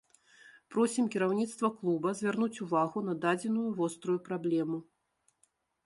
Просім 0.75 1.09
кіраўніцтва 1.15 1.67
клуба 1.81 2.15
звярнуць 2.21 2.61
увагу 2.67 3.07
на 3.11 3.19
дадзеную 3.27 3.69
вострую 3.83 4.19
праблему. 4.31 4.77